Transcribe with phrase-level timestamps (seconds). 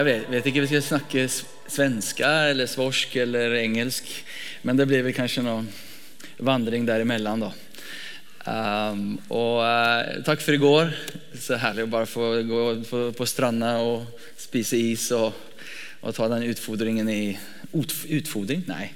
[0.00, 1.22] Jeg vet, vet ikke om vi skal snakke
[1.68, 4.06] svenska eller svorsk eller engelsk.
[4.64, 5.66] Men det blir vel kanskje noe
[6.40, 7.50] vandring derimellom, da.
[8.48, 10.94] Um, og uh, takk for i går.
[11.36, 14.08] Så herlig å bare få gå på, på stranda og
[14.40, 15.36] spise is og,
[16.00, 17.20] og ta den utfordringen i
[17.76, 18.64] ut, Utfordring?
[18.72, 18.86] Nei.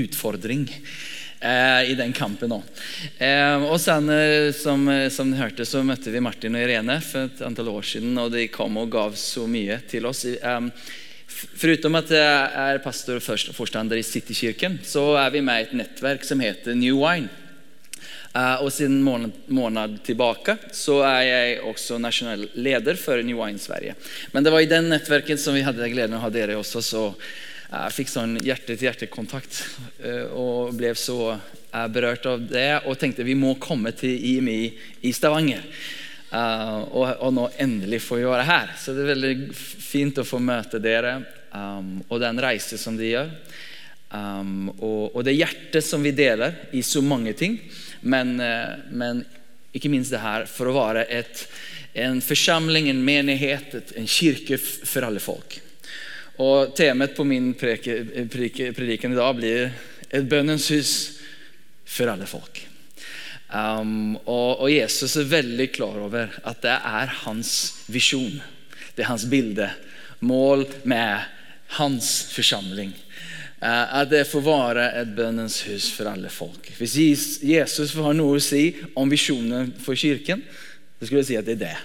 [0.00, 0.64] Utfordring
[1.40, 2.66] i den kampen òg.
[3.22, 7.28] Eh, og sen, eh, som, som du hørte, så møtte vi Martin og Irene for
[7.28, 10.24] et antall år siden, og de kom og gav så mye til oss.
[11.28, 15.76] Foruten at jeg er pastor og forstander i Citykirken, så er vi med i et
[15.78, 17.30] nettverk som heter New Wine.
[18.62, 23.94] Og siden måned, måned tilbake så er jeg også nasjonal leder for New Wine Sverige.
[24.34, 26.82] Men det var i den nettverken som vi hadde gleden av å ha dere også,
[26.84, 27.04] så
[27.68, 29.60] jeg fikk sånn hjerte-til-hjerte-kontakt
[30.00, 31.36] uh, og ble så
[31.92, 34.60] berørt av det og tenkte vi må komme til IMI
[35.04, 35.66] i Stavanger.
[36.28, 38.72] Uh, og, og, nå endelig få være her.
[38.80, 41.18] Så det er veldig fint å få møte dere
[41.52, 43.32] um, og den reise som de gjør.
[44.08, 47.58] Og, og, det hjertet som vi deler i så mange ting.
[48.00, 48.38] Men,
[48.88, 49.20] men
[49.76, 51.42] ikke minst det her for å være et,
[51.92, 55.58] en forsamling, en menighet, en kirke for alle folk.
[56.38, 59.72] Og Temaet på min prediken i dag blir
[60.08, 60.92] et bønnens hus
[61.88, 62.60] for alle folk.
[63.48, 67.50] Um, og, og, Jesus er veldig klar over at det er hans
[67.88, 68.38] visjon.
[68.94, 69.70] Det er hans bilde.
[70.20, 71.26] Mål med
[71.80, 72.92] hans forsamling.
[73.58, 76.70] Uh, at det får være et bønnens hus for alle folk.
[76.78, 80.44] Hvis Jesus får ha noe å si om visjonen for kirken,
[80.98, 81.78] så skulle jeg si at det er det.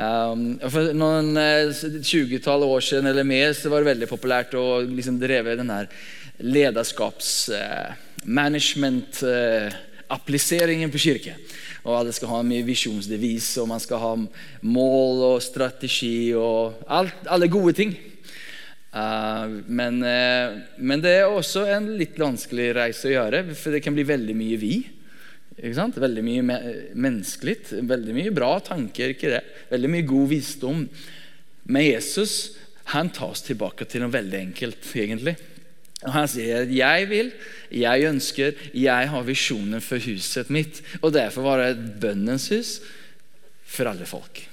[0.00, 4.80] Um, for noen uh, 20-tall år siden eller mer så var det veldig populært å
[4.86, 5.88] liksom dreve den her
[6.40, 10.16] lederskapsmanagement uh, uh,
[10.94, 11.36] på kirke.
[11.84, 14.16] Og alle skal ha mye visjonsdevis, og man skal ha
[14.64, 17.92] mål og strategi og alt, alle gode ting.
[18.94, 20.00] Uh, men,
[20.80, 24.36] men, det er også en litt vanskelig reise å gjøre, for det kan bli veldig
[24.38, 24.99] mye vi.
[25.60, 26.58] Veldig mye me
[26.94, 27.56] menneskelig,
[27.88, 29.12] veldig mye bra tanker.
[29.12, 29.42] ikke det?
[29.70, 30.88] Veldig mye god visdom.
[31.70, 32.56] Men Jesus
[32.90, 35.36] han tar oss tilbake til noe veldig enkelt, egentlig.
[36.00, 37.32] Og Han sier 'jeg vil,
[37.70, 40.80] jeg ønsker, jeg har visjoner for huset mitt'.
[41.02, 42.80] Og derfor var det et bønnens hus
[43.64, 44.48] for alle folk.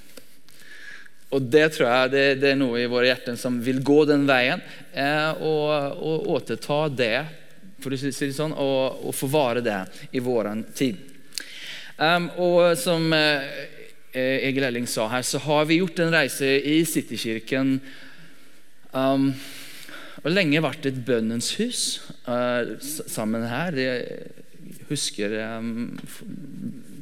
[1.32, 4.28] Og Det tror jeg det, det er noe i våre hjerter som vil gå den
[4.28, 4.62] veien.
[4.94, 7.26] Eh, og, og återta det,
[7.82, 9.80] for å si det sånn, og, og forvare det
[10.18, 11.00] i vår tid.
[11.98, 13.46] Um, og som eh,
[14.18, 17.78] Egil Elling sa her, så har vi gjort en reise i Citykirken.
[18.94, 19.32] Um,
[20.24, 21.82] og lenge vært et bønnens hus
[22.28, 23.78] uh, sammen her.
[23.78, 25.98] Jeg husker um,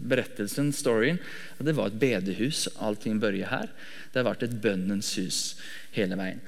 [0.06, 1.19] berettelsen, storyen.
[1.59, 2.68] Det var et bedehus.
[2.84, 3.72] Allting begynte her.
[4.12, 5.40] Det har vært et bønnens hus
[5.96, 6.44] hele veien.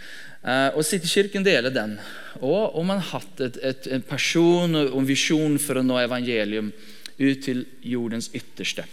[0.48, 1.98] Uh, og Citykirken deler den.
[2.40, 5.98] Og, om man har hatt et, et, en person og en visjon for å nå
[6.00, 6.72] evangelium
[7.18, 8.86] ut til jordens ytterste.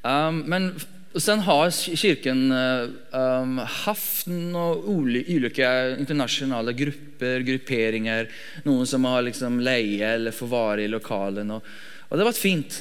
[0.00, 0.70] Um, men
[1.18, 5.66] så har kirken um, hatt noen ulike
[5.98, 8.30] internasjonale grupper, grupperinger.
[8.64, 11.58] Noen som har liksom leie eller forvare i lokalene.
[11.58, 11.74] Og,
[12.06, 12.78] og, det har vært fint.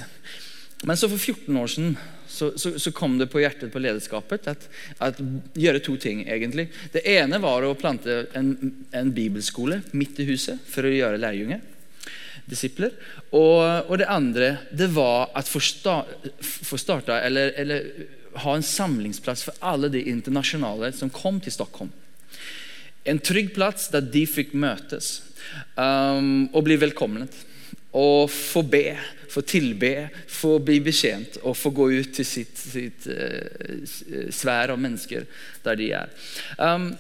[0.85, 1.97] Men så for 14 år siden
[2.39, 4.67] så, så, så kom det på hjertet på lederskapet at,
[5.03, 5.19] at,
[5.59, 6.23] gjøre to ting.
[6.27, 6.69] egentlig.
[6.93, 8.53] Det ene var å plante en,
[8.95, 11.59] en bibelskole midt i huset for å gjøre lærjunge.
[12.49, 12.95] Disipler.
[13.29, 15.61] Og, og, det andre det var å få
[16.81, 17.91] starta eller, eller
[18.45, 21.91] ha en samlingsplass for alle de internasjonale som kom til Stockholm.
[23.09, 25.19] En trygg plass der de fikk møtes
[25.75, 27.33] um, og bli velkomnet.
[27.97, 28.97] Og få be,
[29.29, 34.81] få tilbe, få bli betjent og få gå ut til sitt, sitt uh, svær av
[34.81, 35.25] mennesker
[35.65, 36.13] der de er.
[36.57, 36.91] Um,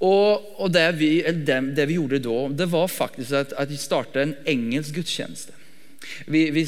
[0.00, 3.78] og, og det, vi, det, det, vi, gjorde da, det var faktisk at, at vi
[3.80, 5.56] startet en engelsk gudstjeneste.
[6.26, 6.64] Vi, vi,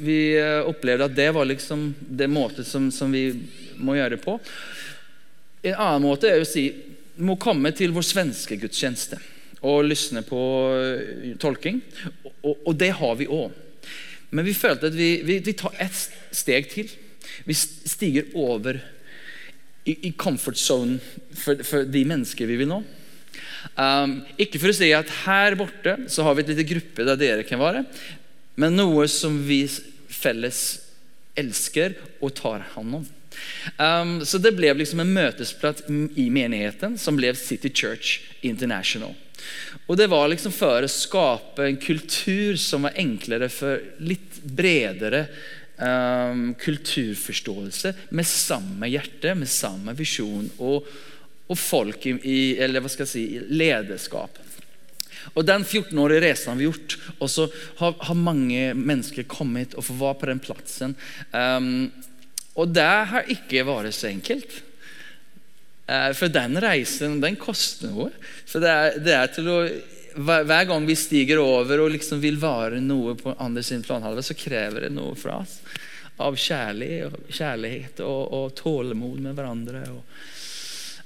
[0.00, 3.28] vi, eh, opplevde at det var liksom det måte som, som, vi
[3.76, 4.38] må gjøre det på.
[5.68, 6.70] En annen måte er å si
[7.18, 9.18] må komme til vår svenske gudstjeneste
[9.66, 10.42] og lysne på
[10.76, 11.80] eh, tolking.
[12.42, 13.56] Og, og det har vi òg.
[14.30, 15.98] Men vi følte at vi, vi, vi, tar et
[16.36, 16.90] steg til.
[17.48, 18.78] Vi stiger over
[19.88, 20.98] i, i comfort zone
[21.32, 22.82] for, for de mennesker vi vil nå.
[23.78, 27.18] Um, ikke for å si at her borte så har vi et lite gruppe der
[27.18, 27.84] dere kan være,
[28.58, 29.62] men noe som vi
[30.10, 30.60] felles
[31.38, 33.06] elsker og tar hånd om.
[33.78, 35.84] Um, så det ble liksom en møtesplass
[36.18, 39.14] i menigheten som ble City Church International.
[39.86, 45.26] Og Det var liksom for å skape en kultur som var enklere for litt bredere
[45.76, 50.88] um, kulturforståelse med samme hjerte, med samme visjon og,
[51.48, 54.38] og folk i, eller hva skal jeg si, lederskap.
[55.34, 57.48] Og Den 14-årige reisen har vi gjort, og så
[57.80, 60.94] har, har, mange mennesker kommet og får være på den plassen.
[61.32, 61.90] Um,
[62.58, 64.62] og det har ikke vært så enkelt.
[65.88, 68.10] Uh, for den reisen den koster noe.
[68.44, 69.60] For det er, det er til å
[70.18, 74.36] hver, gang vi stiger over og liksom vil være noe på andre sin planhalve, så
[74.36, 75.60] krever det noe fra oss.
[76.18, 79.84] Av kjærlighet og, og tålmod med hverandre.
[79.92, 80.02] Og,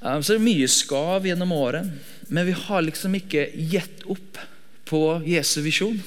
[0.01, 4.41] um, så det er mye skav gjennom årene Men vi har liksom ikke gitt opp
[4.89, 6.01] på Jesu visjon.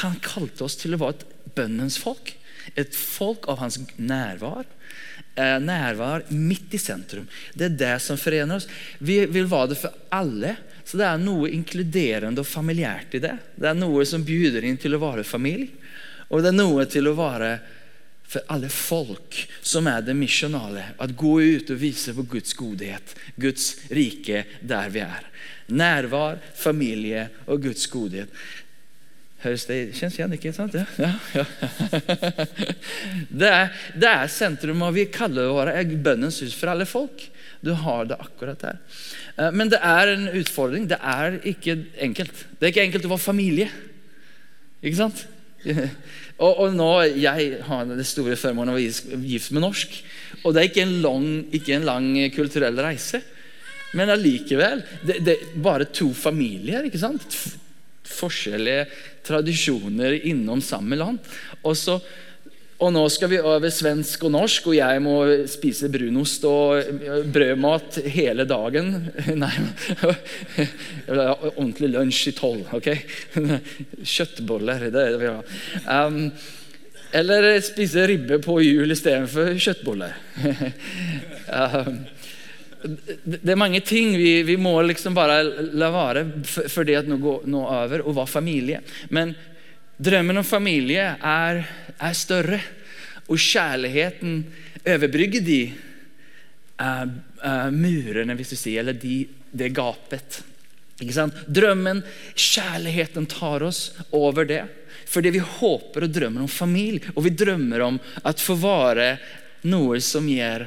[0.00, 2.36] Han kalte oss til å være et bønnens folk.
[2.78, 4.68] Et folk av hans nærvær.
[5.34, 7.26] Eh, nærvær midt i sentrum.
[7.54, 8.68] Det er det som forener oss.
[8.98, 10.56] Vi vil være det for alle.
[10.84, 13.36] Så det er noe inkluderende og familiært i det.
[13.54, 15.70] Det er noe som bjuder inn til å være familie.
[16.30, 17.52] Og det er noe til å være
[18.30, 20.92] for alle folk som er det misjonale.
[21.02, 25.26] At gå ut og vise på Guds godhet, Guds rike der vi er.
[25.70, 28.30] Nærvær, familie og Guds godhet.
[29.40, 30.74] Høres det kjennes igjen, ikke sant?
[30.76, 31.44] Ja, ja, ja.
[33.40, 37.24] Det, er, det er sentrum, og vi kaller det våre bønnens hus for alle folk.
[37.64, 38.80] Du har det akkurat der.
[39.36, 40.88] Eh, men det er en utfordring.
[40.90, 42.44] Det er ikke enkelt.
[42.58, 43.68] Det er ikke enkelt å være familie.
[44.80, 45.24] Ikke sant?
[46.40, 46.86] Og, og nå,
[47.20, 49.98] Jeg har det store formålet å være gift med norsk.
[50.40, 53.20] Og det er ikke en lang, ikke en lang kulturell reise.
[53.92, 54.80] Men allikevel.
[55.04, 56.88] Det, det bare to familier.
[56.88, 57.36] ikke sant?
[58.10, 58.88] Forskjellige
[59.26, 61.20] tradisjoner innom samme land.
[61.62, 61.96] Og, så,
[62.80, 65.16] og nå skal vi over svensk og norsk, og jeg må
[65.50, 67.02] spise brunost og
[67.32, 68.94] brødmat hele dagen.
[69.42, 69.52] Nei,
[71.56, 72.70] ordentlig lunsj i tolv.
[72.78, 72.92] ok?
[74.14, 75.60] Kjøttboller, det er det vi har.
[75.86, 76.24] Um,
[77.10, 80.14] eller spise ribbe på jul istedenfor kjøttboller.
[81.58, 81.96] um,
[82.80, 85.42] det er mange ting vi, vi må liksom bare
[85.76, 88.80] la være for, det at nå går nå over og være familie.
[89.12, 89.34] Men
[90.00, 91.62] drømmen om familie er,
[91.98, 92.60] er større.
[93.30, 94.40] Og kjærligheten
[94.80, 95.60] overbrygger de
[96.80, 97.04] uh,
[97.44, 99.22] uh, murene, hvis du sier, eller de,
[99.52, 100.40] det gapet.
[101.00, 102.02] Drømmen,
[102.34, 104.64] kjærligheten tar oss over det.
[105.10, 107.96] Fordi vi håper og drømmer om familie, og vi drømmer om
[108.26, 109.14] at få være
[109.70, 110.64] noe som gjør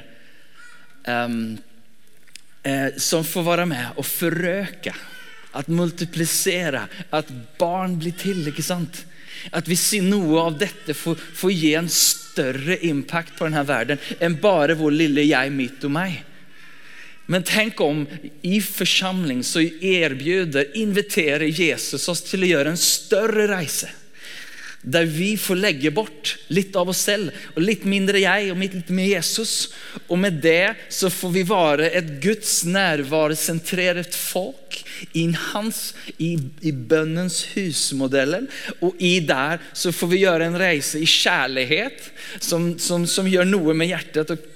[1.07, 1.55] um,
[2.63, 4.93] eh, som får være med og forøke,
[5.53, 7.27] at multiplisere, at
[7.59, 8.41] barn blir til.
[8.49, 9.03] ikke sant?
[9.53, 14.01] At vi ser noe av dette får, får gi en større impact på denne verden
[14.23, 16.21] enn bare vår lille jeg, mitt og meg.
[17.25, 18.03] Men tenk om
[18.43, 23.91] i forsamling så erbjuder, inviterer Jesus oss til å gjøre en større reise.
[24.83, 28.89] Der vi får legge bort litt av oss selv, og litt mindre jeg og litt
[28.91, 29.71] mer Jesus.
[30.09, 34.81] Og med det så får vi være et Guds nærværesentrert folk
[35.15, 38.49] i hans, i, i bønnens husmodellen.
[38.83, 42.09] Og i der så får vi gjøre en reise i kjærlighet
[42.43, 44.49] som, som, som gjør noe med hjertet og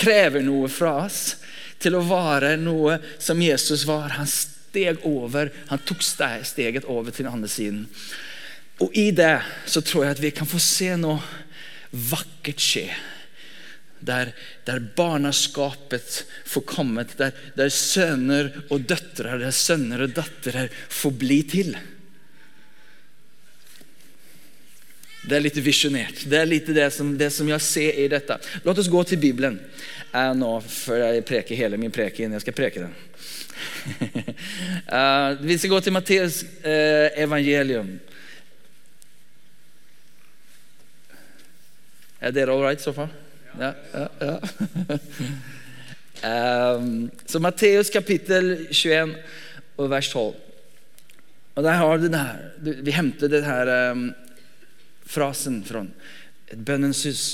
[0.00, 1.36] krever noe fra oss.
[1.80, 4.18] Til å være noe som Jesus var.
[4.18, 7.86] Han steg over, han tok steget over til den andre siden.
[8.80, 9.36] Og i det
[9.68, 11.20] så tror jeg at vi kan få se noe
[11.90, 12.86] vakkert skje.
[14.00, 14.30] Der,
[14.64, 21.42] der barnaskapet får kommet, der, der sønner og døtre der sønner og døtre får bli
[21.44, 21.74] til.
[25.20, 26.22] Det er litt visjonert.
[26.32, 28.38] Det er litt det som, det som jeg ser i dette.
[28.64, 29.58] La oss gå til Bibelen
[30.14, 32.32] uh, nå, før jeg preker hele min preken.
[32.38, 32.94] Jeg skal preke den.
[34.88, 37.98] uh, vi skal gå til Matteus uh, evangelium.
[42.20, 43.08] Er dere all right så far?
[43.58, 44.34] Ja, ja, ja.
[46.76, 49.14] um, så Matteus kapittel 21
[49.80, 50.34] og vers 12.
[51.56, 52.42] Og der har du det her.
[52.84, 54.10] Vi henter den her um,
[55.08, 55.86] frasen fra
[56.50, 57.24] et bønnens hus.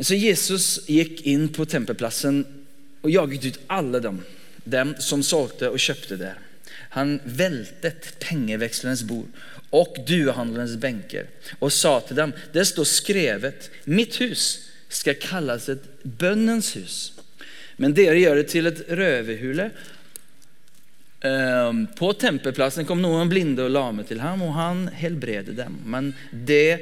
[0.00, 2.42] Så Jesus gikk inn på tempelplassen
[3.04, 4.18] og jaget ut alle dem,
[4.64, 6.40] dem som solgte og kjøpte der.
[6.96, 9.30] Han veltet pengevekslernes bord
[9.74, 14.46] og duehandlernes benker og sa til dem, det står skrevet, mitt hus
[14.92, 16.96] skal kalles et bønnens hus.
[17.82, 19.70] Men dere gjør det til et røverhule.
[21.26, 25.80] Ehm, på tempelplassen kom noen blinde og lame til ham, og han helbredet dem.
[25.84, 26.78] Men det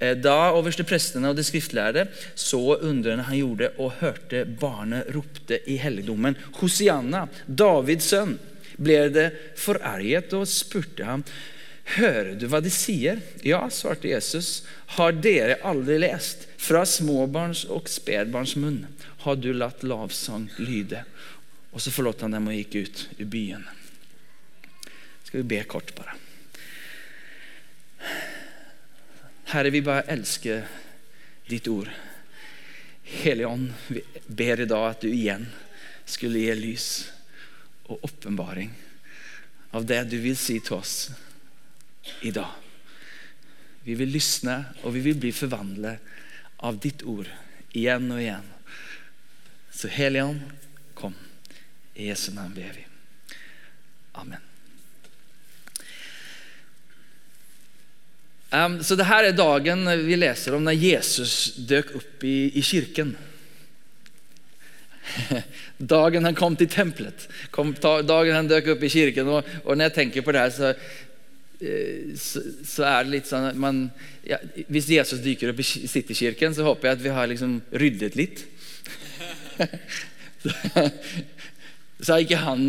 [0.00, 5.78] eh, da oversteprestene og de skriftlærde så undrene han gjorde, og hørte barnet ropte i
[5.80, 8.36] helligdommen, Hosianna, Davids sønn
[8.76, 9.28] ble det
[9.60, 11.26] forarget og spurte ham
[11.98, 13.18] Hører du hva de sier?
[13.44, 14.62] Ja, svarte Jesus.
[14.96, 16.46] Har dere aldri lest?
[16.56, 18.86] Fra småbarns og spedbarns munn
[19.26, 21.02] har du latt lavsang lyde.
[21.76, 23.66] Og så forlot han dem og gikk ut i byen.
[25.26, 26.16] Skal vi be kort, bare.
[29.52, 30.64] Herre, vi bare elsker
[31.50, 31.90] ditt ord.
[33.04, 35.44] Hellige Ånd, vi ber i dag at du igjen
[36.08, 36.88] skulle gi lys
[37.86, 38.72] og åpenbaring
[39.74, 41.10] av det du vil si til oss
[42.24, 42.52] i dag.
[43.84, 46.00] Vi vil lysne, og vi vil bli forvandlet
[46.64, 47.28] av ditt ord
[47.76, 48.46] igjen og igjen.
[49.74, 50.38] Så Hellige
[50.96, 51.16] kom.
[51.94, 52.86] I Jesu navn ber vi.
[54.14, 54.40] Amen.
[58.54, 62.62] Um, så det her er dagen vi leser om når Jesus døk opp i, i
[62.62, 63.16] kirken.
[65.94, 69.30] dagen han kom til tempelet, kom, dagen han døk opp i kirken.
[69.30, 70.72] Og, og når jeg tenker på det her, så,
[71.60, 73.86] eh, så, så er det litt sånn man,
[74.26, 78.18] ja, Hvis Jesus dyker opp i Citykirken, så håper jeg at vi har liksom ryddet
[78.18, 78.46] litt.
[82.04, 82.64] så ikke han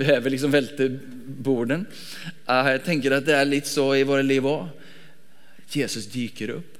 [0.00, 1.86] behøver liksom velte borden.
[2.46, 4.68] Jeg tenker at det er litt så i våre liv òg.
[5.70, 6.78] Jesus dyker opp.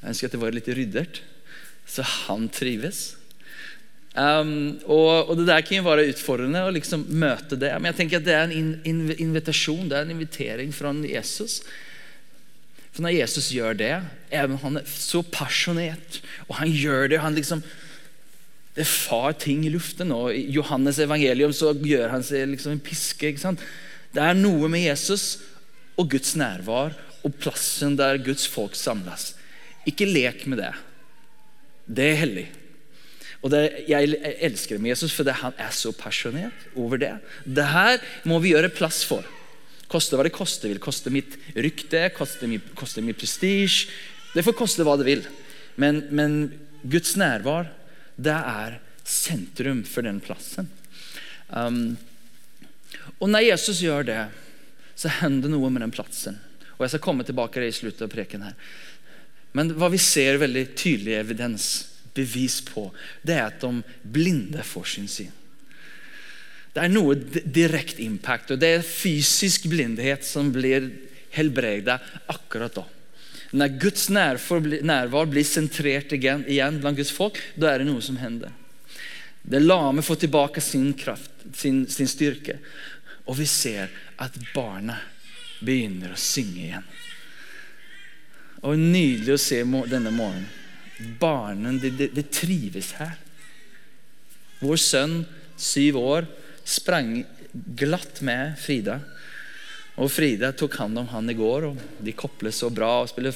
[0.00, 1.20] Jeg ønsker at det var litt ryddet,
[1.88, 3.15] så han trives.
[4.16, 7.74] Um, og, og, Det der kan jo være utfordrende å liksom møte det.
[7.76, 10.94] Men jeg tenker at det er en in, in, invitasjon, det er en invitering fra
[11.04, 11.60] Jesus.
[12.96, 13.92] For når Jesus gjør det,
[14.32, 17.60] han er så pasjonert, og han gjør det han liksom,
[18.76, 20.12] Det far ting i luften.
[20.12, 23.32] og I Johannes evangelium så gjør han seg liksom en piske.
[24.12, 25.38] Det er noe med Jesus
[25.96, 29.34] og Guds nærvær og plassen der Guds folk samles.
[29.88, 30.72] Ikke lek med det.
[31.86, 32.46] Det er hellig.
[33.46, 37.14] Og det, Jeg elsker Jesus fordi han er så pasjonert over det.
[37.46, 39.22] Det her må vi gjøre plass for.
[39.86, 40.82] Koste hva det koster vil.
[40.82, 43.86] Koste mitt rykte, koste min, koste min prestisje.
[44.34, 45.22] Det får koste hva det vil.
[45.78, 46.34] Men, men
[46.82, 47.70] Guds nærvær,
[48.18, 50.66] det er sentrum for den plassen.
[51.46, 51.94] Um,
[53.20, 54.20] og når Jesus gjør det,
[54.98, 56.40] så hender noe med den plassen.
[56.76, 58.42] Og Jeg skal komme tilbake til det i slutten av preken.
[58.42, 58.56] her.
[59.56, 61.68] Men hva vi ser veldig tydelig evidens,
[62.16, 62.88] bevis på,
[63.22, 65.32] det er at de blinde får sin syn.
[66.76, 70.90] Det er noe direkte impact, og det er fysisk blindhet som blir
[71.32, 71.96] helbredet
[72.32, 72.84] akkurat da.
[73.56, 78.18] Når Guds nærvær blir sentrert igjen, igjen blant Guds folk, da er det noe som
[78.20, 78.52] hender.
[79.46, 82.58] Det lame får tilbake sin kraft, sin, sin styrke.
[83.30, 85.00] Og vi ser at barnet
[85.64, 86.88] begynner å synge igjen.
[88.66, 90.48] Og Nydelig å se denne morgenen.
[91.20, 93.16] Barnen de, de, de trives her.
[94.62, 95.18] Vår sønn,
[95.60, 96.28] syv år,
[96.66, 97.18] sprang
[97.52, 99.00] glatt med Frida.
[99.96, 103.34] Og Frida tok hand om han i går, og de koplet så bra og spilte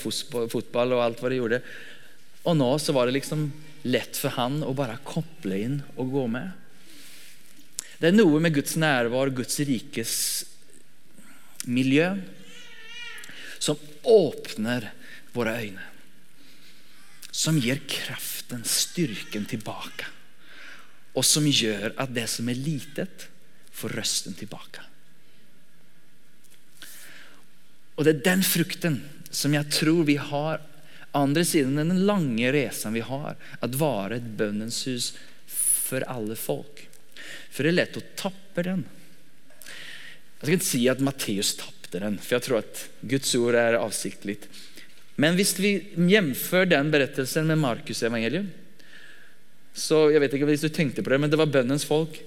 [0.52, 0.96] fotball.
[0.96, 1.60] og alt hva de gjorde.
[2.48, 3.48] Og nå så var det liksom
[3.88, 6.50] lett for han å bare koble inn og gå med.
[8.00, 10.14] Det er noe med Guds nærvær, Guds rikes
[11.68, 12.14] miljø
[13.60, 13.76] som
[14.08, 14.88] åpner
[15.34, 15.89] våre øyne.
[17.40, 20.08] Som gir kraften, styrken tilbake.
[21.16, 23.30] Og som gjør at det som er litet,
[23.72, 24.84] får røsten tilbake.
[27.96, 30.60] Og Det er den frukten som jeg tror vi har
[31.16, 35.10] andre siden den lange reisen vi har, at være et bønnens hus
[35.50, 36.84] for alle folk.
[37.50, 38.84] For det er lett å tappe den.
[39.64, 43.80] Jeg skal ikke si at Matteus tapte den, for jeg tror at Guds ord er
[43.80, 44.38] avsiktlig.
[45.20, 45.74] Men hvis vi
[46.10, 48.48] hjemfører den berettelsen med Markus' evangelium
[49.76, 52.18] så jeg vet ikke hvis du tenkte på det, men det var bønnens folk.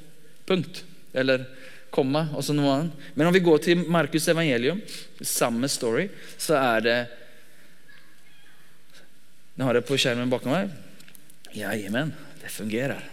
[0.48, 0.84] Punkt.
[1.14, 1.46] Eller
[1.94, 3.10] komma og så noe annet.
[3.14, 4.82] Men om vi går til Markus' evangelium,
[5.22, 6.08] samme story,
[6.38, 7.02] så er det
[9.54, 10.72] Nå har jeg på skjermen bakom meg.
[11.54, 12.10] jemen,
[12.42, 13.04] det fungerer.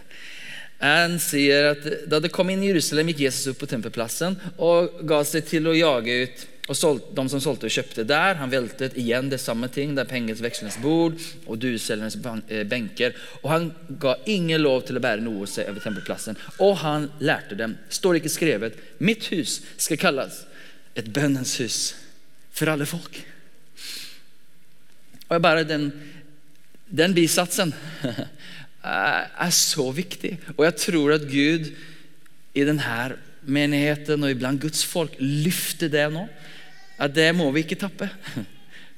[0.81, 5.03] Han sier at Da det kom inn i Jerusalem, gikk Jesus opp på tempelplassen og
[5.05, 6.77] ga seg til å jage ut og
[7.15, 8.37] de som solgte og kjøpte der.
[8.39, 13.17] Han veltet igjen det samme ting, der pengens vekslendes bord og duselgernes eh, benker.
[13.41, 13.67] Og han
[14.01, 16.37] ga ingen lov til å bære noe seg over tempelplassen.
[16.61, 20.43] Og han lærte dem, står ikke skrevet, mitt hus skal kalles
[20.95, 21.79] et bønnens hus
[22.53, 23.17] for alle folk.
[25.31, 25.89] Og bare den,
[26.91, 27.73] den bisatsen
[28.83, 30.37] er så viktig.
[30.57, 31.71] Og jeg tror at Gud
[32.53, 36.25] i denne menigheten og iblant Guds folk løfter det nå.
[37.01, 38.09] At det må vi ikke tappe.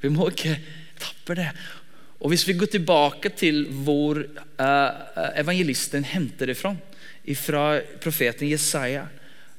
[0.04, 0.58] Vi må ikke
[1.00, 1.46] tappe det.
[2.20, 4.90] Og Hvis vi går tilbake til hvor uh,
[5.40, 6.74] evangelisten henter det fra,
[7.40, 7.64] fra
[8.04, 9.06] profeten Jesaja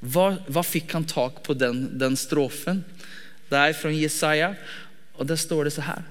[0.04, 2.82] hva, hva, fikk han tak på den, den strofen?
[3.48, 4.50] Det er fra Jesaja,
[5.16, 6.02] og der står det så her.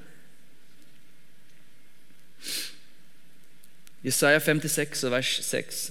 [4.03, 5.84] Jesaja 56 vers 6.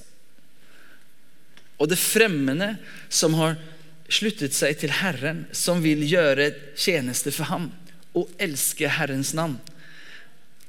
[1.82, 2.76] Og det fremmede
[3.10, 3.56] som har
[4.12, 7.70] sluttet seg til Herren, som vil gjøre tjeneste for ham
[8.14, 9.58] og elske Herrens navn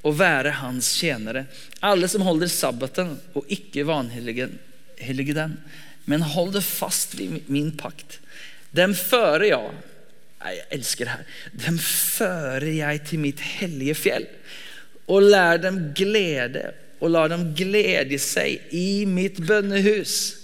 [0.03, 1.45] og være hans tjenere.
[1.85, 4.49] Alle som holder sabbaten og ikke vanhellige
[5.37, 5.57] den,
[6.09, 8.19] men holder fast ved min pakt.
[8.75, 9.81] Dem fører jeg
[10.43, 11.27] Jeg elsker det her.
[11.55, 14.25] Dem fører jeg til mitt hellige fjell
[15.07, 20.42] og lær dem glede og lar dem glede seg i mitt bønnehus.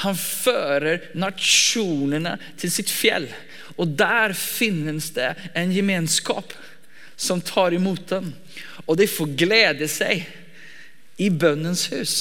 [0.00, 3.28] Han fører nasjonene til sitt fjell,
[3.76, 6.54] og der finnes det en gemenskap
[7.16, 8.32] som tar imot dem.
[8.88, 10.24] Og de får glede seg
[11.20, 12.14] i bønnens hus.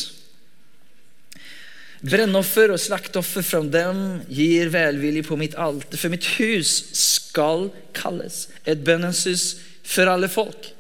[2.02, 8.48] Brennoffer og slaktoffer fra dem gir velvilje på mitt alter, for mitt hus skal kalles
[8.66, 9.46] et bønnens hus
[9.86, 10.72] for alle folk.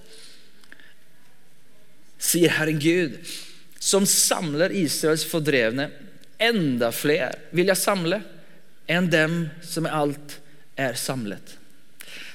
[2.21, 3.19] Sier Herren Gud,
[3.81, 5.89] som samler Israels fordrevne.
[6.41, 8.21] Enda flere vil jeg samle
[8.91, 10.39] enn dem som alt
[10.79, 11.57] er samlet.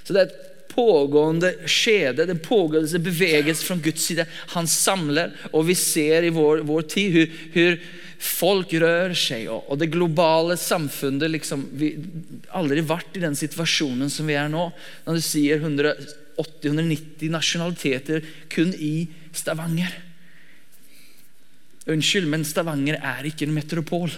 [0.06, 0.42] Så det er et
[0.76, 4.26] pågående skjede, det pågående bevegelse fra Guds side.
[4.54, 7.78] Han samler, og vi ser i vår, vår tid hur, hur
[8.22, 9.48] folk rører seg.
[9.52, 14.36] Og, og det globale samfunnet liksom, Vi har aldri vært i den situasjonen som vi
[14.38, 14.68] er nå.
[15.06, 20.05] Når du sier 180-190 nasjonaliteter kun i Stavanger.
[21.86, 24.10] Unnskyld, men Stavanger er ikke en metropol.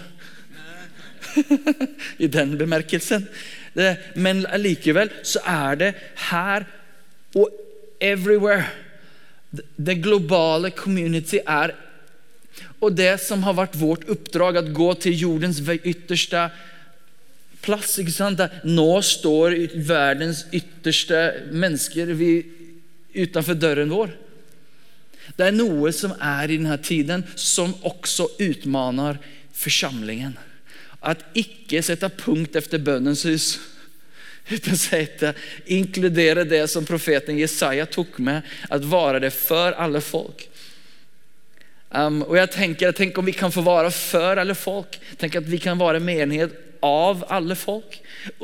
[2.23, 3.27] I den bemerkelsen.
[3.75, 5.89] Det, men allikevel så er det
[6.29, 6.65] her
[7.37, 7.53] og
[8.01, 8.65] everywhere.
[9.77, 11.75] Det globale community er
[12.81, 16.49] Og det som har vært vårt oppdrag, å gå til jordens ytterste
[17.63, 17.97] plass.
[17.99, 18.41] ikke sant?
[18.63, 19.55] Nå står
[19.87, 22.11] verdens ytterste mennesker
[23.15, 24.15] utenfor døren vår.
[25.37, 29.19] Det er noe som er i denne tiden, som også utmaner
[29.55, 30.37] forsamlingen.
[30.99, 33.49] At ikke sette punkt etter bønnens hus.
[34.49, 35.33] Utan sette,
[35.69, 40.47] inkludere det som profeten Jesaja tok med, at være det for alle folk.
[41.89, 44.97] Um, og jeg tenker, Tenk om vi kan få være for alle folk.
[45.21, 46.53] Tenk at vi kan være menighet
[46.85, 47.99] av alle folk.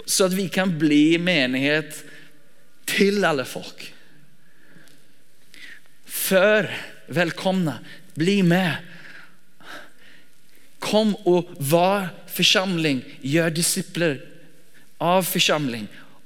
[0.06, 2.02] Så at vi kan bli menighet
[2.90, 3.92] til alle folk.
[6.26, 6.70] Før
[7.14, 7.80] velkomne.
[8.18, 8.82] Bli med.
[10.82, 13.04] Kom og var forsamling.
[13.22, 14.18] Gjør disipler
[15.02, 15.86] av forsamling.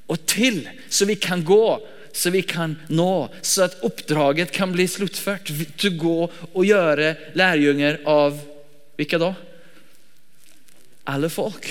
[0.09, 1.79] Og til, så vi kan gå,
[2.15, 5.51] så vi kan nå, så at oppdraget kan bli sluttført.
[5.77, 6.15] Til å gå
[6.53, 8.39] og gjøre lærjunger av
[8.99, 9.33] hvilke da?
[11.09, 11.67] Alle folk.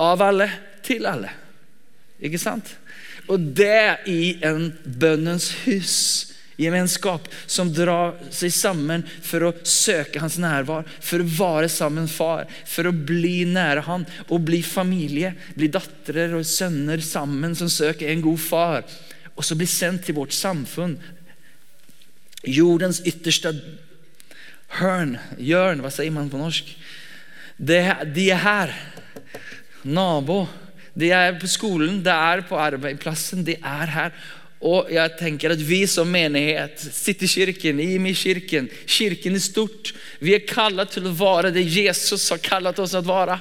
[0.00, 0.48] Av alle
[0.86, 1.32] til alle.
[2.20, 2.76] Ikke sant?
[3.30, 6.29] Og det i en bønnens hus
[6.60, 12.46] gemenskap som drar seg sammen for å søke hans nærvær, for å være sammen far,
[12.68, 15.34] for å bli nære han og bli familie.
[15.56, 18.84] Bli datter og sønner sammen som søker en god far.
[19.36, 20.98] Og så bli sendt til vårt samfunn.
[22.44, 23.54] Jordens ytterste
[24.80, 26.74] hørn, hjørn, hva sier man på norsk?
[27.60, 27.82] Det,
[28.14, 28.74] de er her.
[29.84, 30.44] Nabo.
[30.96, 34.14] De er på skolen, det er på arbeidsplassen, de er her.
[34.60, 40.92] Og jeg tenker at vi som menighet, Citykirken, IMI-kirken, kirken i stort, vi er kallet
[40.92, 43.38] til å være det Jesus har kallet oss å være.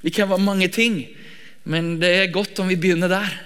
[0.00, 1.02] Vi kan være mange ting,
[1.68, 3.36] men det er godt om vi begynner der.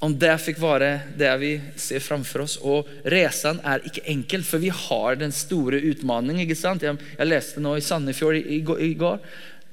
[0.00, 2.56] Om det fikk være det vi ser framfor oss.
[2.62, 6.48] Og reisen er ikke enkel, for vi har den store utmaningen.
[6.48, 9.20] Jeg, leste nå i Sandefjord i, i, i går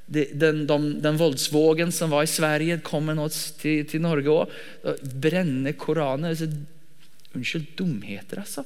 [0.05, 4.57] den, de, den voldsvågen som var i Sverige, kommer nå til, til Norge òg.
[5.01, 6.37] Brenne Koraner.
[7.35, 8.65] Unnskyld, dumheter, altså.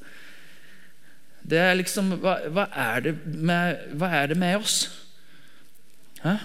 [1.49, 4.79] Det er liksom Hva, hva, er, det med, hva er det med oss?
[6.21, 6.35] Hæ?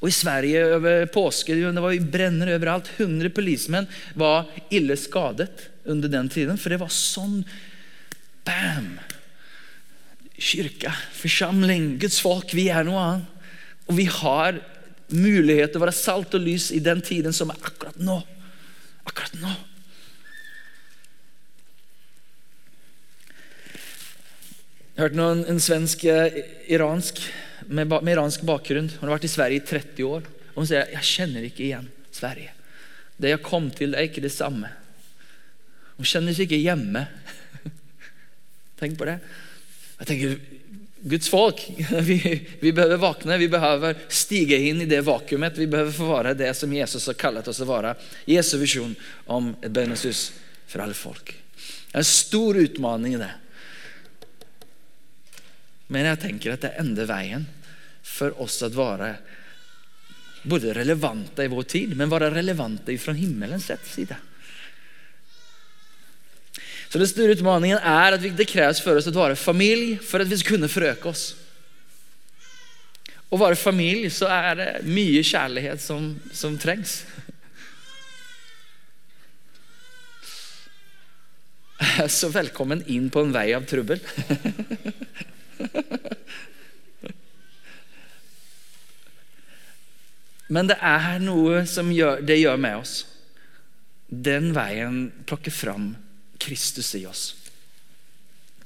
[0.00, 2.88] Og I Sverige over påske det var brenner overalt.
[2.96, 6.60] 100 politimenn var ille skadet under den tiden.
[6.60, 7.42] For det var sånn
[8.48, 8.94] Bam!
[10.40, 12.54] Kirke, forsamling, Guds folk.
[12.56, 13.40] Vi er noe annet.
[13.90, 14.60] Og vi har
[15.10, 18.20] mulighet til å være salt og lys i den tiden som er akkurat nå.
[19.08, 19.52] Akkurat nå.
[24.94, 27.22] Jeg hørte noen, en svensk eh, iransk,
[27.66, 28.90] med, med, iransk bakgrunn.
[29.00, 30.26] Hun har vært i Sverige i 30 år.
[30.52, 32.52] Og hun sier jeg kjenner ikke igjen Sverige.
[33.20, 34.68] Det jeg kom til, er ikke det samme.
[35.96, 37.06] Hun kjenner seg ikke hjemme.
[38.80, 39.18] Tenk på det.
[40.00, 40.38] Jeg tenker,
[41.00, 41.60] Guds folk.
[42.08, 43.38] Vi, vi, behøver våkne.
[43.40, 45.56] vi behøver stige inn i det vakuumet.
[45.58, 47.94] Vi behøver få være det som Jesus har kallet oss å være.
[48.28, 48.92] Jesu visjon
[49.32, 50.30] om et bønnesus
[50.68, 51.32] for alle folk.
[51.32, 52.60] Det er en stor
[53.16, 53.30] i det.
[55.90, 57.46] Men jeg tenker at det ender enda
[58.06, 59.14] for oss å være
[60.42, 64.20] både relevante i vår tid, men være relevante fra himmelens sida.
[66.90, 70.26] Så den store utmaningen er at det kreves for oss å være familie for at
[70.30, 71.36] vi skal kunne forøke oss.
[73.30, 77.06] Å være familie, så er det mye kjærlighet som, som trengs.
[82.10, 84.00] Så velkommen inn på en vei av trubbel.
[90.50, 93.06] Men det er noe som gjør, det gjør med oss.
[94.10, 95.94] Den veien plukker fram
[96.40, 97.34] Kristus i oss.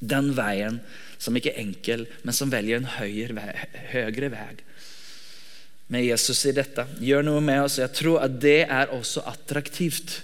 [0.00, 0.80] Den veien
[1.22, 3.48] som ikke er enkel, men som velger en høyere,
[3.92, 4.52] høyere vei.
[5.92, 7.78] Med Jesus i dette gjør noe med oss.
[7.80, 10.22] Jeg tror at det er også attraktivt.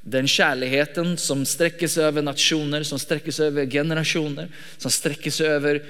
[0.00, 4.48] Den kjærligheten som strekker seg over nasjoner, som strekker seg over generasjoner,
[4.80, 5.80] som strekker seg over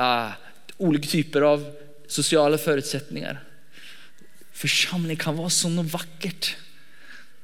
[0.00, 0.32] uh,
[0.80, 1.64] ulike typer av
[2.10, 3.40] sosiale forutsetninger.
[4.60, 6.54] Forsamling kan være sånn vakkert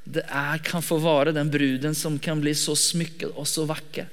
[0.07, 4.07] det er, kan få være den bruden som kan bli så smykket og så vakker.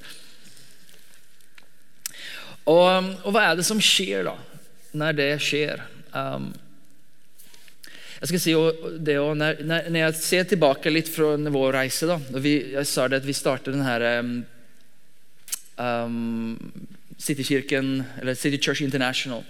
[2.63, 4.37] Og, og, hva er det som skjer da,
[4.97, 5.83] når det skjer?
[6.15, 6.49] Um,
[8.23, 8.53] jeg skal si
[9.03, 13.09] det også, når, når, jeg ser tilbake litt fra vår reise da, vi, Jeg sa
[13.11, 14.37] det at vi startet denne um,
[15.75, 16.87] um,
[17.19, 19.43] eller City Church International,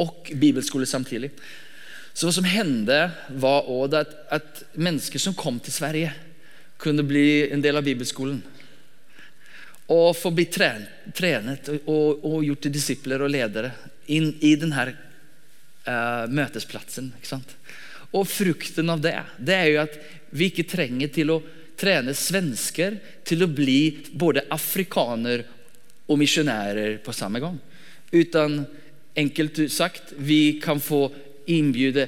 [0.00, 1.32] og bibelskole samtidig.
[2.12, 6.12] Så hva som hände var også at, at, mennesker som kom til Sverige
[6.80, 8.40] kunne bli en del av bibelskolen.
[9.90, 13.72] Og få bli trenet og, og gjort til disipler og ledere
[14.10, 17.12] inn i denne uh, møtesplatsen.
[18.10, 19.98] Og frukten av det, det er jo at
[20.34, 21.40] vi ikke trenger til å
[21.80, 25.46] trene svensker til å bli både afrikaner
[26.10, 27.56] og misjonærer på samme gang.
[28.10, 28.64] Utan
[29.14, 31.08] enkelt sagt, vi kan få
[31.50, 32.06] innbjude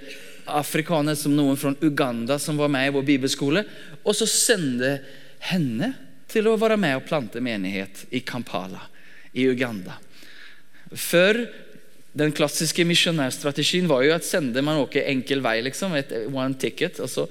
[0.50, 3.64] afrikanere som noen fra Uganda som var med i vår bibelskole,
[4.02, 4.96] og så sende
[5.50, 5.92] henne
[6.33, 8.81] til å være med og plante menighet i Kampala
[9.37, 9.98] i Uganda.
[10.92, 11.44] Før
[12.12, 17.00] den klassiske misjonærstrategien var jo at sende man åker enkel vei, liksom, et one ticket.
[17.00, 17.24] Og, så,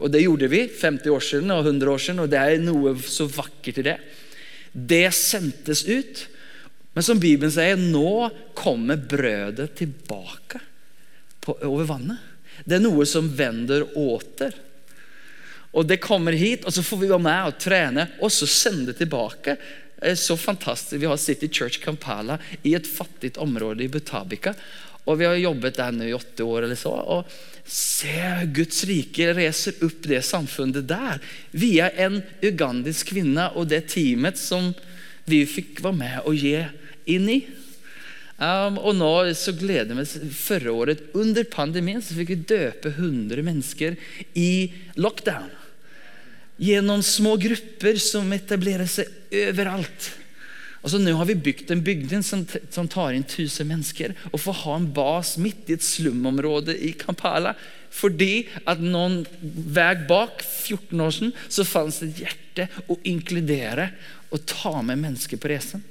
[0.00, 2.94] og det gjorde vi 50 år siden og 100 år siden, og det er noe
[3.04, 3.98] så vakkert i det.
[4.72, 6.24] Det sendtes ut.
[6.94, 10.62] Men som Bibelen sier, nå kommer brødet tilbake
[11.44, 12.30] på, over vannet.
[12.64, 14.54] Det er noe som vender åter.
[15.74, 18.92] Og det kommer hit, og så får vi være med og trene, og så sende
[18.92, 19.56] det tilbake.
[19.98, 21.00] Er så fantastisk.
[21.02, 24.54] Vi har City Church Kampala i et fattig område i Butabika.
[25.04, 26.62] Og vi har jobbet der nå i åtte år.
[26.62, 27.26] eller så, og
[27.64, 31.20] Se Guds rike reiser opp det samfunnet der.
[31.50, 34.74] Via en ugandisk kvinne og det teamet som
[35.24, 36.58] vi fikk være med og gi
[37.08, 37.38] inn i.
[38.44, 42.90] Um, og nå så gleder vi oss Forrige året, under pandemien, så fikk vi døpe
[42.92, 43.96] 100 mennesker
[44.36, 45.52] i lockdown.
[46.60, 49.08] Gjennom små grupper som etablerer seg
[49.48, 50.10] overalt.
[50.84, 54.12] Og så Nå har vi bygd en bygning som, som tar inn 1000 mennesker.
[54.34, 57.54] Og får ha en bas midt i et slumområde i Kampala.
[57.94, 63.88] Fordi at noen vei bak, 14 år siden, så fantes det et hjerte å inkludere
[64.28, 65.84] og ta med mennesker på reisen.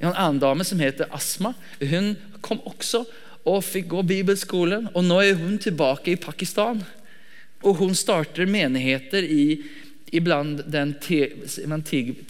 [0.00, 3.04] En annen dame som heter Asma, hun kom også
[3.46, 4.90] og fikk gå bibelskolen.
[4.92, 6.82] og Nå er hun tilbake i Pakistan.
[7.64, 9.62] Og hun starter menigheter i
[10.14, 11.30] iblant den te,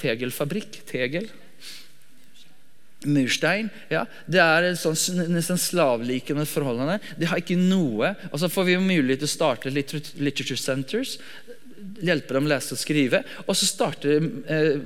[0.00, 0.80] tegelfabrikk.
[0.88, 1.28] Tegel.
[3.06, 3.68] Murstein.
[3.92, 4.96] ja, Det er sånn,
[5.30, 6.98] nesten slavlikende forholdene.
[7.18, 8.14] De har ikke noe.
[8.32, 11.16] Og Så får vi mulighet til å starte literature centers.
[12.02, 13.22] Hjelpe dem å lese og skrive.
[13.46, 14.80] Og så starter eh,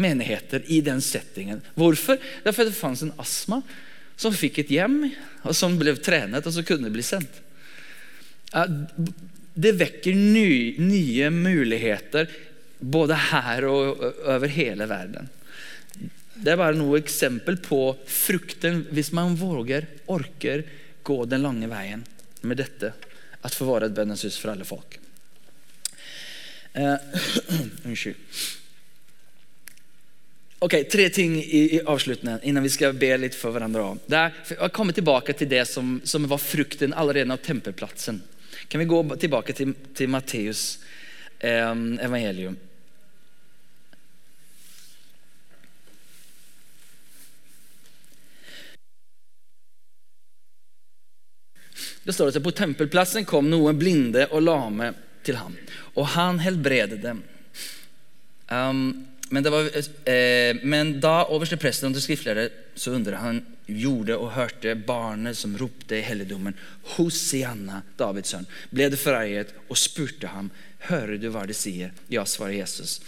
[0.00, 1.62] menigheter i den settingen.
[1.78, 2.18] Hvorfor?
[2.20, 3.60] Det er fordi det fantes en astma
[4.16, 5.00] som fikk et hjem,
[5.42, 7.40] og som ble trenet, og så kunne bli sendt.
[9.54, 12.30] Det vekker nye muligheter
[12.78, 14.04] både her og
[14.34, 15.30] over hele verden.
[16.34, 17.80] Det er bare noe eksempel på
[18.10, 20.64] frukten hvis man våger, orker,
[21.04, 22.02] gå den lange veien
[22.42, 22.92] med dette.
[23.44, 24.98] At få være et bønnens hus for alle folk.
[26.74, 26.98] Uh,
[27.86, 28.18] unnskyld.
[30.64, 33.82] Ok, Tre ting i, i avslutningen innan vi skal be litt for hverandre.
[33.84, 33.98] Om.
[34.06, 38.22] Det er, for jeg tilbake til det som, som var frukten allerede av tempelplassen.
[38.72, 40.78] Kan vi gå tilbake til, til Matteus
[41.44, 41.68] eh,
[42.08, 42.56] evangelium?
[52.08, 54.94] Det står at på tempelplassen kom noen blinde og lame
[55.28, 55.60] til ham,
[55.92, 57.20] og han helbredet dem.
[58.48, 59.70] Um, men, var,
[60.08, 65.54] eh, men da overste presten og skriftlærer så undret han gjorde og hørte barnet som
[65.56, 66.56] ropte i helligdommen,
[66.96, 70.50] Hosianna, Davids sønn, ble det forarget og spurte ham,
[70.90, 71.94] hører du hva de sier?
[72.12, 72.98] Ja, svarer Jesus.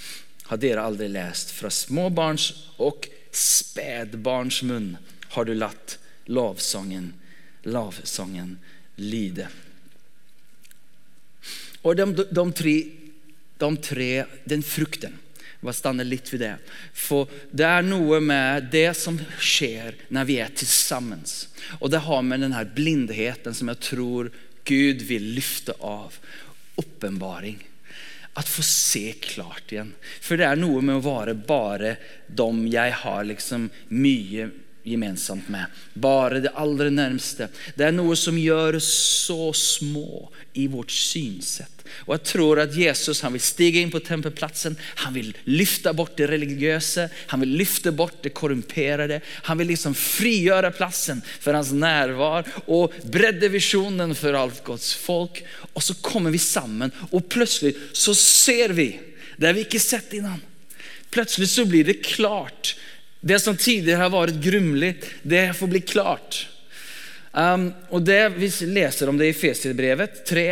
[0.49, 2.49] Har dere aldri lest fra små barns
[2.81, 4.95] og spedbarns munn
[5.35, 5.99] har du latt
[6.33, 7.13] lovsangen,
[7.69, 8.57] lovsangen
[8.97, 9.51] lyde.
[11.85, 12.77] Og de, de, tre,
[13.61, 14.11] de tre,
[14.49, 15.21] den frukten
[15.61, 16.55] bare stanne litt ved det.
[16.93, 21.25] For det er noe med det som skjer når vi er sammen.
[21.81, 24.31] Og det har med denne blindheten som jeg tror
[24.67, 26.19] Gud vil løfte av.
[26.77, 27.63] Åpenbaring.
[28.37, 29.95] At få se klart igjen.
[30.21, 31.97] For det er noe med å være bare
[32.29, 34.51] dem jeg har liksom mye
[34.87, 35.67] gemensamt med.
[35.95, 37.49] Bare det aller nærmeste.
[37.75, 38.89] Det er noe som gjør oss
[39.27, 41.73] så små i vårt synsett.
[42.07, 44.77] Og jeg tror at Jesus han vil stige inn på tempelplatsen.
[45.05, 47.09] Han vil lyfte bort det religiøse.
[47.33, 49.21] Han vil lyfte bort det korrumperede.
[49.51, 55.43] Han vil liksom frigjøre plassen for hans nærvær og bredde visjonen for alt Guds folk.
[55.75, 58.93] Og så kommer vi sammen, og plutselig så ser vi
[59.37, 60.41] det vi ikke sett innan.
[61.13, 62.75] Plutselig så blir det klart
[63.27, 64.93] det som tidligere har vært grumlig,
[65.27, 66.45] det får bli klart.
[67.37, 70.45] Um, og det Vi leser om det i Fesierbrevet 3,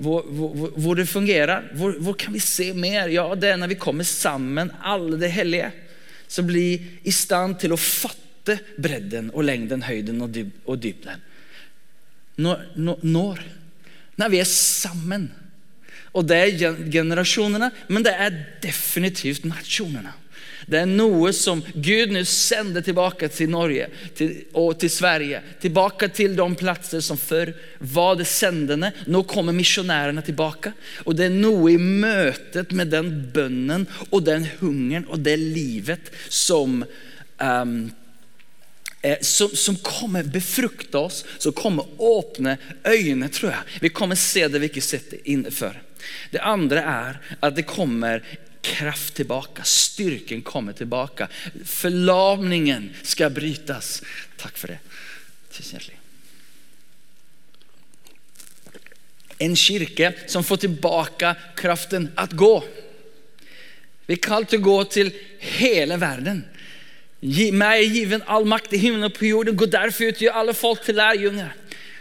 [0.00, 1.66] hvor, hvor, hvor, det fungerer.
[1.76, 3.10] Hvor, hvor, kan vi se mer?
[3.12, 5.72] Ja, Det er når vi kommer sammen, alle det hellige,
[6.30, 11.20] som blir i stand til å fatte bredden og lengden, høyden og, dyb, og dybden.
[12.40, 13.44] Når, når,
[14.16, 15.28] når vi er sammen.
[16.16, 20.14] Og det er generasjonene, men det er definitivt nasjonene.
[20.70, 25.42] Det er noe som Gud nå sender tilbake til Norge til, og til Sverige.
[25.62, 28.92] Tilbake til de plasser som før var det sendende.
[29.10, 30.74] Nå kommer misjonærene tilbake.
[31.06, 36.12] Og det er noe i møtet med den bønnen og den hungeren og det livet
[36.28, 36.84] som
[37.40, 37.80] um,
[39.24, 43.78] som, som, kommer befrukte oss, som kommer åpne øynene, tror jeg.
[43.80, 45.72] Vi kommer se det vi ikke sitter inne for.
[46.32, 48.20] Det andre er at det kommer
[48.62, 49.64] kraft tilbake.
[49.64, 51.28] Styrken kommer tilbake.
[51.64, 54.00] Forlamningen skal brytes.
[54.40, 54.78] Takk for det.
[55.52, 55.96] Tusen hjertelig.
[59.40, 62.54] En kirke som får tilbake kraften å gå.
[64.06, 65.12] Vi er kalt til å gå til
[65.60, 66.42] hele verden.
[67.20, 69.56] Meg er given all makt i himmelen og på jorden.
[69.56, 71.56] Gå derfor ut, gjør alle folk til lærjunger.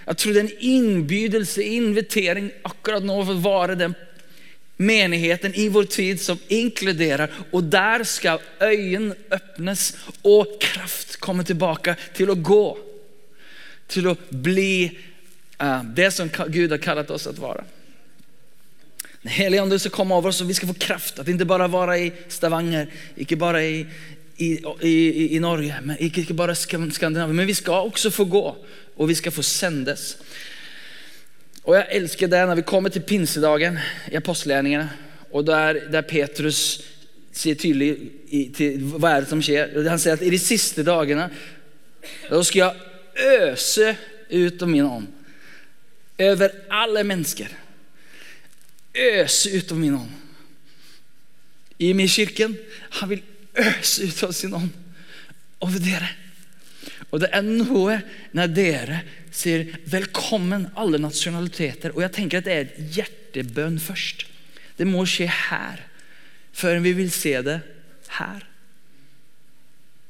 [0.09, 3.93] Jeg tror det er en innbydelse, invitering akkurat nå for å være den
[4.79, 7.31] menigheten i vår tid som inkluderer.
[7.51, 9.89] Og der skal øynene åpnes
[10.23, 12.63] og kraft komme tilbake til å gå.
[13.89, 14.87] Til å bli
[15.59, 17.65] uh, det som Gud har kallet oss å være.
[19.19, 21.19] Den hellige ånd skal komme over oss, og vi skal få kraft.
[21.19, 22.87] At ikke bare være i Stavanger,
[23.19, 23.81] ikke bare i,
[24.39, 24.53] i,
[24.87, 24.95] i,
[25.35, 27.33] i Norge, men ikke, bare Skandinavia.
[27.33, 28.45] Men vi skal også få gå,
[28.95, 30.13] og vi skal få sendes.
[31.69, 33.75] Og jeg elsker det når vi kommer til pinsedagen
[34.09, 34.87] i apostelgjerningene,
[35.29, 36.79] og der, der Petrus
[37.29, 37.91] sier tydelig
[38.33, 39.75] i, til, hva er det som skjer.
[39.85, 41.27] Han sier at i de siste dagene
[42.25, 43.91] da skal jeg øse
[44.33, 45.07] ut av min ånd
[46.25, 47.53] over alle mennesker.
[49.21, 50.15] Øse ut av min ånd.
[51.85, 52.57] I min kirken
[52.97, 53.21] han vil
[53.61, 54.73] øse ut av sin ånd
[55.61, 56.09] over dere.
[57.13, 58.01] Og det er noe
[58.33, 61.95] når dere sier 'velkommen, alle nasjonaliteter'.
[61.95, 64.25] Og jeg tenker at det er et hjertebønn først.
[64.77, 65.81] Det må skje her,
[66.53, 67.61] før vi vil se det
[68.19, 68.45] her.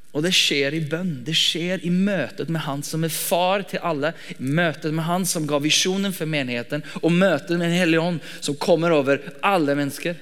[0.10, 1.20] Og det skjer i bønn.
[1.26, 4.16] Det skjer i møtet med Han som er far til alle.
[4.40, 8.58] Møtet med Han som ga visjonen for menigheten, og møtet med Den hellige ånd som
[8.58, 10.18] kommer over alle mennesker.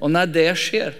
[0.00, 0.94] Og når det skjer,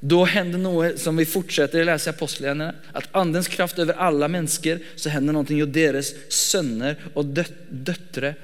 [0.00, 2.92] da hender noe som vi fortsetter å lese i apostelgjerningene.
[2.96, 8.34] At andens kraft over alle mennesker, så hender noe jo deres sønner og døtre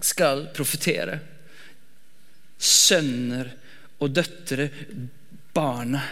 [0.00, 1.18] skal profetere.
[2.56, 3.52] Sønner
[4.00, 4.70] og døtre,
[5.56, 6.02] barna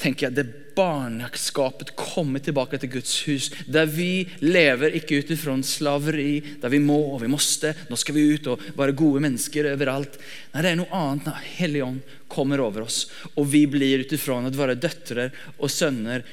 [0.00, 3.48] tenker jeg, det barneskapet kommer tilbake til Guds hus.
[3.68, 7.74] Der vi lever ikke ut ifra slaveri, der vi må og vi måste.
[7.90, 10.18] Nå skal vi ut og være gode mennesker overalt.
[10.54, 14.38] Nei, det er noe annet når Helligånd kommer over oss, og vi blir ut ifra
[14.38, 16.24] å være døtre og sønner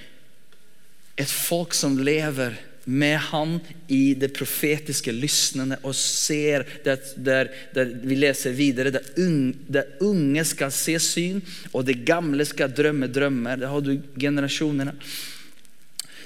[1.18, 2.54] et folk som lever
[2.88, 3.60] med han
[3.92, 10.72] i det profetiske lysnende og ser det, der, der vi leser videre det unge, skal
[10.72, 11.42] se syn,
[11.74, 13.60] og det gamle skal drømme drømmer.
[13.60, 14.96] Det har du generasjonene.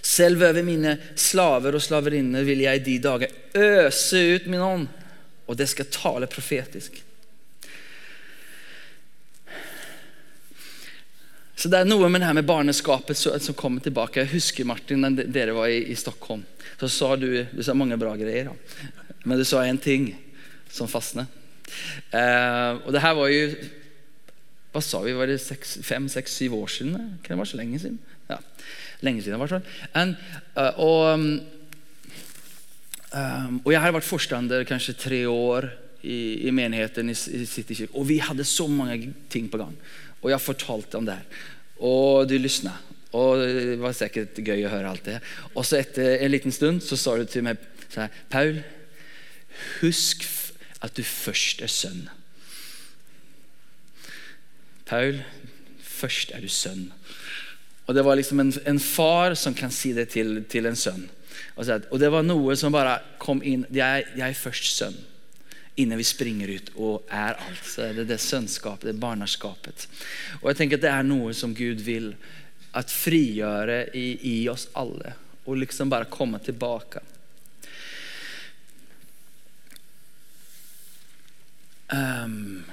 [0.02, 4.88] Selv over mine slaver og slaverinner vil jeg i de dager øse ut min ånd,
[5.50, 7.02] og det skal tale profetisk.
[11.62, 14.24] Så det er noe med det her med barneskapet som kommer tilbake.
[14.24, 16.42] Jeg husker Martin, da dere var i, i, Stockholm.
[16.80, 18.56] Så sa du, du sa mange bra greier, ja.
[19.30, 20.08] men du sa en ting
[20.74, 21.30] som fastnet.
[22.10, 23.44] Eh, og det her var jo
[24.74, 25.38] Hva sa vi, var det
[25.86, 27.20] fem, seks, syv år siden?
[27.22, 28.00] Det være så lenge siden?
[28.32, 28.40] Ja,
[29.06, 29.66] lenge siden i hvert fall.
[30.56, 31.02] Uh, og,
[33.12, 35.68] um, og jeg har vært forstander kanskje tre år
[36.04, 39.76] i, i menigheten i, i City Kirke, og vi hadde så mange ting på gang.
[40.22, 41.44] Og jeg fortalte om det her.
[41.82, 42.76] Og du lysna.
[43.18, 45.18] Og det var sikkert gøy å høre alt det.
[45.56, 47.60] Og så etter en liten stund så sa du til meg
[47.92, 48.62] så her, Paul,
[49.82, 50.24] husk
[50.82, 52.06] at du først er sønn.
[54.88, 55.20] Paul,
[55.84, 56.88] først er du sønn.
[57.90, 61.10] Og Det var liksom en, en far som kan si det til, til en sønn.
[61.58, 63.66] Og, så, og, det var noe som bare kom inn.
[63.76, 64.96] Jeg, jeg er først sønn
[65.76, 67.64] innan vi springer ut og er alt.
[67.66, 69.88] Så er det det sønnskapet, det barnerskapet.
[70.42, 72.14] Og jeg tenker at det er noe som Gud vil
[72.78, 75.16] at frigjøre i, i oss alle.
[75.46, 77.02] Og liksom bare komme tilbake.
[81.92, 82.64] Um,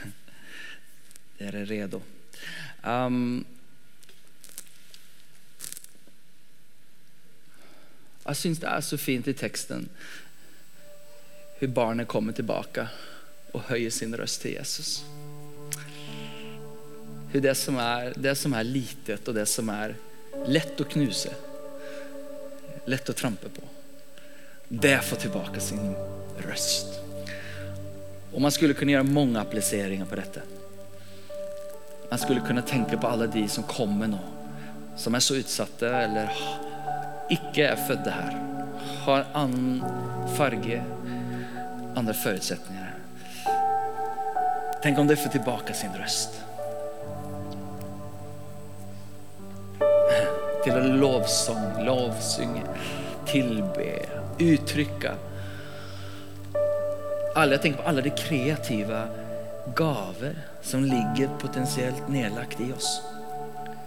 [1.38, 2.00] dere er redo.
[2.84, 3.44] Um,
[8.24, 9.88] jeg syns det er så fint i teksten
[11.64, 12.82] hur barnet kommer tilbake
[13.56, 14.98] og høyer sin røst til Jesus.
[17.32, 19.94] Det som er, det som er litet og det som er
[20.44, 21.30] lett å knuse,
[22.84, 23.64] lett å trampe på,
[24.68, 25.94] det får tilbake sin
[26.44, 26.98] røst.
[28.34, 30.42] Og Man skulle kunne gjøre mange appliseringer på dette.
[32.10, 34.20] Man skulle kunne tenke på alle de som kommer nå,
[35.00, 36.28] som er så utsatte eller
[37.32, 38.36] ikke er fødte her.
[39.06, 39.80] Har annen
[40.36, 40.82] farge,
[41.94, 42.90] andre forutsetninger.
[44.82, 46.40] Tenk om de får tilbake sin røst.
[50.64, 52.64] Til å lovsang, lovsynge,
[53.28, 53.94] tilbe,
[54.40, 55.14] uttrykke.
[57.34, 59.00] Alle, jeg tenker på alle de kreative
[59.76, 63.00] gaver som ligger potensielt nedlagt i oss.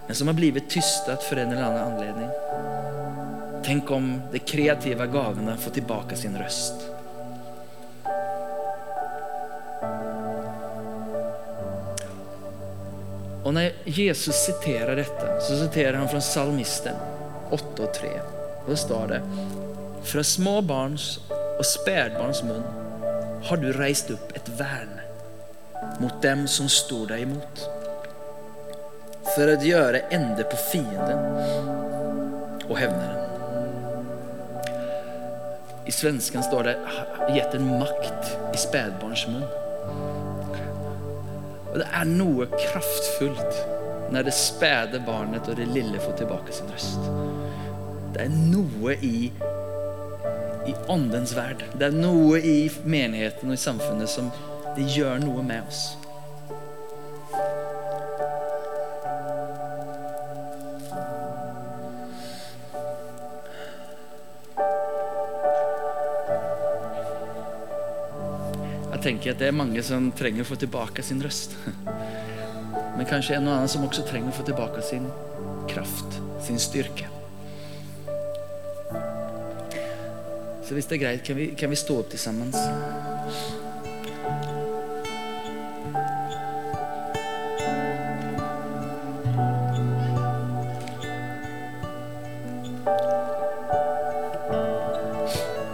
[0.06, 2.30] Men som har blivit tystet for en eller annen anledning.
[3.64, 6.88] Tenk om de kreative gavene får tilbake sin røst.
[13.48, 16.96] Og når Jesus siterer dette, så siterer han fra salmisten
[17.48, 18.10] 8 og 3.
[18.66, 19.20] Og det står det
[20.10, 22.66] Fra småbarns og spedbarns munn
[23.48, 24.98] har du reist opp et vern
[26.02, 27.62] mot dem som står deg imot.
[29.32, 31.24] For å gjøre ende på fienden
[32.68, 33.24] og hevneren.
[35.88, 36.76] I svensken står det
[37.32, 40.17] 'gitt en makt i spedbarns munn'.
[41.68, 43.60] Og det er noe kraftfullt
[44.12, 47.08] når det spede barnet og det lille får tilbake sin røst.
[48.14, 49.28] Det er noe i,
[50.68, 51.64] i åndens verd.
[51.76, 54.32] Det er noe i menigheten og i samfunnet som
[54.78, 55.82] det gjør noe med oss.
[69.08, 71.54] Tenker jeg at det er mange som trenger å få tilbake sin røst.
[72.96, 75.06] Men kanskje en og annen som også trenger å få tilbake sin
[75.70, 77.08] kraft, sin styrke.
[80.66, 82.52] Så hvis det er greit, kan vi, kan vi stå opp til sammen?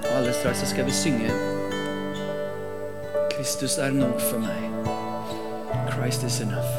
[0.04, 1.53] Og alle straks så skal vi synge
[3.44, 4.86] Kristus er nok for meg.
[5.90, 6.70] Christ is enough.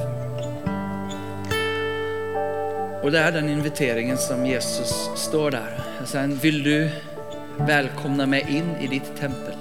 [3.03, 5.75] Og det er den inviteringen som Jesus står der.
[5.99, 9.53] Han sier, vil du velkomne meg inn i ditt tempel?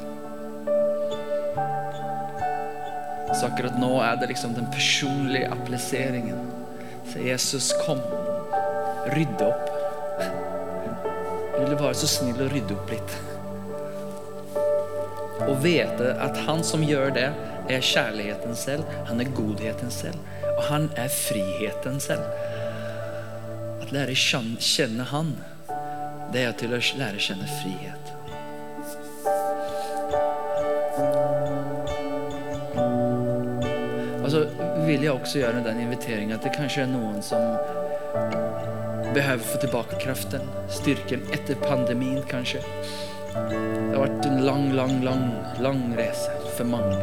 [3.34, 6.40] Så akkurat nå er det liksom den personlige appliseringen.
[7.12, 8.00] Så Jesus, kom.
[9.12, 9.68] Rydde opp.
[11.60, 13.18] Vil du være så snill å rydde opp litt?
[15.42, 17.28] Og vite at han som gjør det,
[17.70, 18.84] er kjærligheten selv.
[19.08, 20.18] Han er godheten selv.
[20.56, 22.22] Og han er friheten selv.
[23.82, 25.34] At lære kjenne han,
[26.32, 28.12] det er til å lære kjenne frihet.
[34.24, 34.44] Og så
[34.86, 37.42] vil jeg også gjøre den inviteringen at det kanskje er noen som
[39.14, 42.62] behøver få tilbake kraften, styrken, etter pandemien kanske.
[43.34, 45.24] Det har vært en lang, lang, lang,
[45.62, 47.02] lang reise for mange.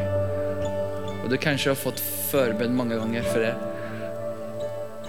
[1.22, 2.00] Og du kanskje har fått
[2.32, 3.54] forbønn mange ganger for det.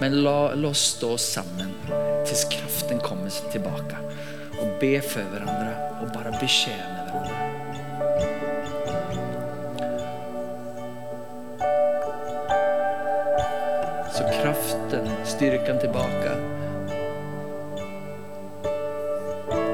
[0.01, 1.71] Men la, la oss stå sammen
[2.27, 4.01] til kraften kommer tilbake.
[4.59, 7.51] Og be for hverandre og bare betjene hverandre.
[14.13, 16.35] Så kraften, styrkan tilbake.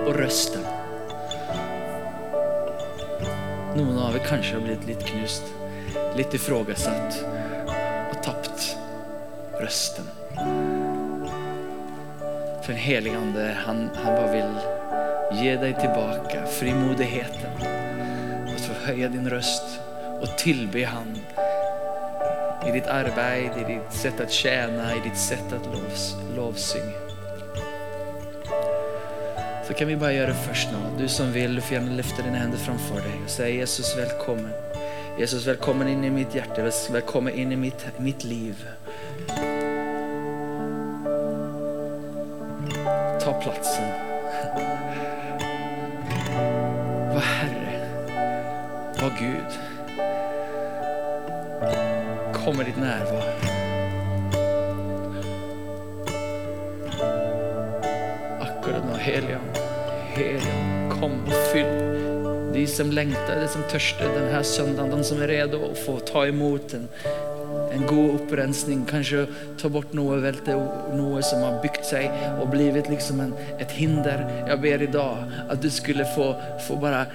[0.06, 0.79] Og rösten.
[3.80, 5.46] Noen av oss kanskje har blitt litt knust,
[6.18, 7.16] litt ifrågasatt
[7.72, 8.66] og tapt
[9.62, 10.10] røsten.
[12.60, 17.64] For den hellige Ande, han, han bare vil gi deg tilbake frimodigheten.
[18.50, 19.80] og få høye din røst
[20.20, 21.16] og tilby han
[22.68, 27.09] i ditt arbeid, i ditt sett å tjene, i ditt sett å lovs, lovsynge.
[29.70, 31.04] Så kan vi bara göra det först nu.
[31.04, 34.52] Du som vill, du får gärna lyfta dina händer framför dig och säga Jesus välkommen.
[35.20, 38.66] Jesus välkommen in i mitt hjärta, välkommen in i mitt, mitt liv.
[62.60, 66.26] De som lengter, de som tørster denne søndagen, de som er rede å få ta
[66.28, 66.88] imot en,
[67.72, 68.82] en god opprensning.
[68.90, 69.24] Kanskje
[69.62, 70.58] ta bort noe, velte,
[70.98, 73.34] noe som har byggt seg og blitt liksom en,
[73.64, 74.26] et hinder.
[74.50, 76.34] Jeg ber i dag at du skulle få,
[76.68, 77.06] få bare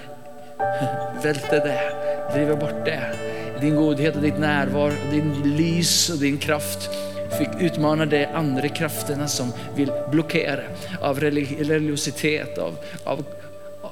[1.27, 1.79] velte det,
[2.33, 3.01] driva bort det.
[3.61, 6.89] Din godhet og ditt nærvær, din lys og din kraft
[7.35, 10.69] fikk utmana de andre krafterna som vil blokkere
[11.05, 12.79] av religiositet, av,
[13.11, 13.25] av,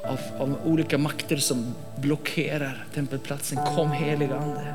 [0.05, 3.59] av, av olika makter som blockerar tempelplatsen.
[3.77, 4.75] Kom heliga Ande.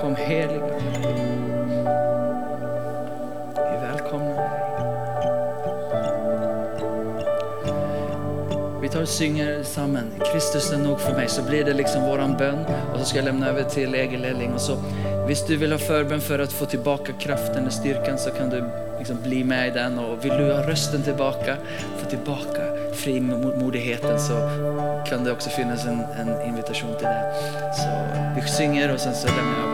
[0.00, 1.12] Kom heliga Ande.
[3.56, 4.62] Vi välkomnar.
[8.82, 10.04] Vi tar och synger sammen.
[10.32, 11.28] Kristus är nog för mig.
[11.28, 12.58] Så blir det liksom våran bön.
[12.92, 14.52] Och så ska jag lämna över till Egil Elling.
[14.52, 14.76] Och så,
[15.26, 18.64] hvis du vil ha förbön för att få tillbaka kraften och styrkan så kan du
[18.98, 19.98] liksom bli med i den.
[19.98, 21.56] Och vill du ha rösten tillbaka,
[21.98, 22.62] få tillbaka
[22.94, 24.34] frimodigheten så
[25.08, 27.34] kan det också finnas en, en invitation till det.
[27.76, 27.88] Så
[28.36, 29.71] vi synger och sen så lämnar jag